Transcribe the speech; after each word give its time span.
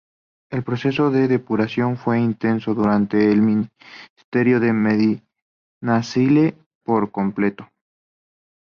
El 0.49 0.63
proceso 0.63 1.11
de 1.11 1.27
depuración 1.27 1.95
fue 1.95 2.19
intenso 2.19 2.73
durante 2.73 3.31
el 3.31 3.43
ministerio 3.43 4.59
de 4.59 4.73
Medinaceli, 4.73 6.55
pero 6.83 7.01
no 7.01 7.11
completo. 7.11 7.69